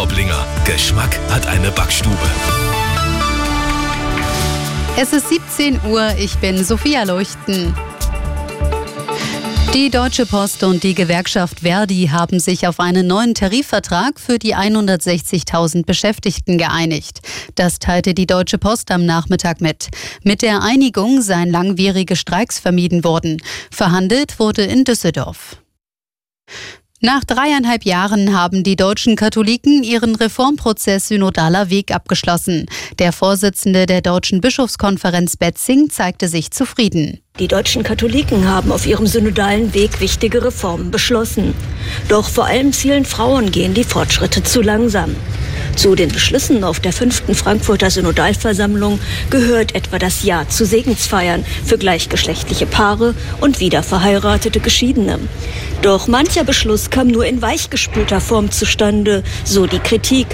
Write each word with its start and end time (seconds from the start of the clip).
Traublinger. 0.00 0.46
Geschmack 0.64 1.20
hat 1.28 1.46
eine 1.46 1.70
Backstube. 1.72 2.16
Es 4.96 5.12
ist 5.12 5.28
17 5.28 5.78
Uhr, 5.90 6.14
ich 6.18 6.38
bin 6.38 6.64
Sophia 6.64 7.02
Leuchten. 7.02 7.74
Die 9.74 9.90
Deutsche 9.90 10.24
Post 10.24 10.62
und 10.62 10.84
die 10.84 10.94
Gewerkschaft 10.94 11.60
Verdi 11.60 12.08
haben 12.10 12.40
sich 12.40 12.66
auf 12.66 12.80
einen 12.80 13.08
neuen 13.08 13.34
Tarifvertrag 13.34 14.18
für 14.18 14.38
die 14.38 14.56
160.000 14.56 15.84
Beschäftigten 15.84 16.56
geeinigt. 16.56 17.20
Das 17.56 17.78
teilte 17.78 18.14
die 18.14 18.26
Deutsche 18.26 18.56
Post 18.56 18.90
am 18.92 19.04
Nachmittag 19.04 19.60
mit. 19.60 19.88
Mit 20.24 20.40
der 20.40 20.62
Einigung 20.62 21.20
seien 21.20 21.50
langwierige 21.50 22.16
Streiks 22.16 22.58
vermieden 22.58 23.04
worden. 23.04 23.42
Verhandelt 23.70 24.38
wurde 24.38 24.62
in 24.62 24.84
Düsseldorf. 24.84 25.58
Nach 27.02 27.24
dreieinhalb 27.24 27.86
Jahren 27.86 28.36
haben 28.36 28.62
die 28.62 28.76
deutschen 28.76 29.16
Katholiken 29.16 29.82
ihren 29.82 30.16
Reformprozess 30.16 31.08
synodaler 31.08 31.70
Weg 31.70 31.94
abgeschlossen. 31.94 32.66
Der 32.98 33.14
Vorsitzende 33.14 33.86
der 33.86 34.02
Deutschen 34.02 34.42
Bischofskonferenz 34.42 35.38
Betzing 35.38 35.88
zeigte 35.88 36.28
sich 36.28 36.50
zufrieden. 36.50 37.20
Die 37.38 37.48
deutschen 37.48 37.84
Katholiken 37.84 38.46
haben 38.46 38.70
auf 38.70 38.86
ihrem 38.86 39.06
synodalen 39.06 39.72
Weg 39.72 40.02
wichtige 40.02 40.44
Reformen 40.44 40.90
beschlossen. 40.90 41.54
Doch 42.08 42.28
vor 42.28 42.44
allem 42.44 42.74
vielen 42.74 43.06
Frauen 43.06 43.50
gehen 43.50 43.72
die 43.72 43.84
Fortschritte 43.84 44.42
zu 44.42 44.60
langsam. 44.60 45.16
Zu 45.76 45.94
den 45.94 46.10
Beschlüssen 46.10 46.64
auf 46.64 46.80
der 46.80 46.92
fünften 46.92 47.34
Frankfurter 47.34 47.90
Synodalversammlung 47.90 48.98
gehört 49.30 49.74
etwa 49.74 49.98
das 49.98 50.22
Ja 50.22 50.46
zu 50.46 50.66
Segensfeiern 50.66 51.46
für 51.64 51.78
gleichgeschlechtliche 51.78 52.66
Paare 52.66 53.14
und 53.40 53.60
wiederverheiratete 53.60 54.60
Geschiedene. 54.60 55.18
Doch 55.82 56.08
mancher 56.08 56.44
Beschluss 56.44 56.90
kam 56.90 57.08
nur 57.08 57.24
in 57.24 57.40
weichgespülter 57.40 58.20
Form 58.20 58.50
zustande, 58.50 59.22
so 59.44 59.66
die 59.66 59.78
Kritik. 59.78 60.26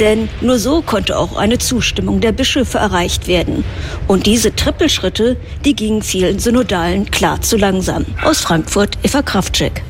Denn 0.00 0.28
nur 0.40 0.58
so 0.58 0.82
konnte 0.82 1.16
auch 1.16 1.36
eine 1.36 1.58
Zustimmung 1.58 2.20
der 2.20 2.32
Bischöfe 2.32 2.78
erreicht 2.78 3.28
werden. 3.28 3.64
Und 4.08 4.26
diese 4.26 4.54
Trippelschritte, 4.56 5.36
die 5.64 5.76
gingen 5.76 6.02
vielen 6.02 6.40
Synodalen 6.40 7.10
klar 7.12 7.40
zu 7.40 7.56
langsam. 7.56 8.06
Aus 8.24 8.40
Frankfurt, 8.40 8.98
Eva 9.04 9.22
Kraftschek. 9.22 9.87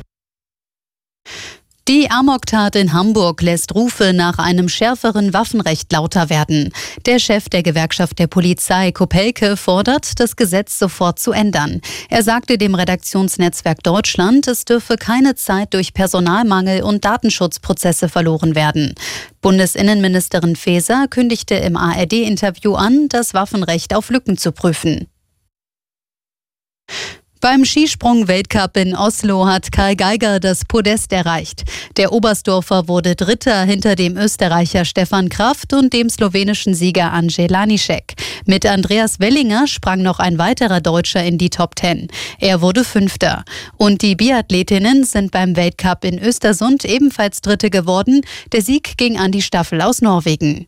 Die 1.89 2.11
Amoktat 2.11 2.77
in 2.77 2.92
Hamburg 2.92 3.41
lässt 3.41 3.75
Rufe 3.75 4.12
nach 4.12 4.36
einem 4.36 4.69
schärferen 4.69 5.33
Waffenrecht 5.33 5.91
lauter 5.91 6.28
werden. 6.28 6.70
Der 7.06 7.19
Chef 7.19 7.48
der 7.48 7.62
Gewerkschaft 7.62 8.19
der 8.19 8.27
Polizei, 8.27 8.92
Kopelke, 8.92 9.56
fordert, 9.56 10.20
das 10.20 10.36
Gesetz 10.36 10.78
sofort 10.78 11.19
zu 11.19 11.33
ändern. 11.33 11.80
Er 12.11 12.22
sagte 12.22 12.58
dem 12.58 12.75
Redaktionsnetzwerk 12.75 13.83
Deutschland, 13.83 14.48
es 14.48 14.67
dürfe 14.67 14.97
keine 14.97 15.34
Zeit 15.34 15.72
durch 15.72 15.95
Personalmangel 15.95 16.83
und 16.83 17.06
Datenschutzprozesse 17.06 18.11
verloren 18.11 18.55
werden. 18.55 18.95
Bundesinnenministerin 19.41 20.56
Faeser 20.56 21.06
kündigte 21.08 21.55
im 21.55 21.78
ARD-Interview 21.78 22.75
an, 22.75 23.08
das 23.08 23.33
Waffenrecht 23.33 23.95
auf 23.95 24.11
Lücken 24.11 24.36
zu 24.36 24.52
prüfen. 24.52 25.06
Beim 27.41 27.64
Skisprung-Weltcup 27.64 28.77
in 28.77 28.97
Oslo 28.97 29.47
hat 29.47 29.70
Karl 29.70 29.94
Geiger 29.94 30.41
das 30.41 30.64
Podest 30.64 31.12
erreicht. 31.12 31.62
Der 31.97 32.12
Oberstdorfer 32.12 32.89
wurde 32.89 33.14
Dritter 33.14 33.62
hinter 33.62 33.95
dem 33.95 34.17
Österreicher 34.17 34.84
Stefan 34.84 35.28
Kraft 35.28 35.72
und 35.72 35.92
dem 35.92 36.11
slowenischen 36.11 36.75
Sieger 36.75 37.12
Andrzej 37.12 37.47
Lanišek. 37.47 38.14
Mit 38.45 38.67
Andreas 38.67 39.20
Wellinger 39.20 39.69
sprang 39.69 40.03
noch 40.03 40.19
ein 40.19 40.39
weiterer 40.39 40.80
Deutscher 40.80 41.22
in 41.22 41.39
die 41.39 41.50
Top 41.50 41.77
Ten. 41.77 42.08
Er 42.41 42.61
wurde 42.61 42.83
Fünfter. 42.83 43.45
Und 43.77 44.02
die 44.02 44.17
Biathletinnen 44.17 45.05
sind 45.05 45.30
beim 45.30 45.55
Weltcup 45.55 46.05
in 46.05 46.19
Östersund 46.19 46.84
ebenfalls 46.84 47.41
Dritte 47.41 47.70
geworden. 47.70 48.23
Der 48.50 48.62
Sieg 48.62 48.97
ging 48.97 49.17
an 49.17 49.30
die 49.30 49.42
Staffel 49.42 49.80
aus 49.80 50.02
Norwegen. 50.02 50.67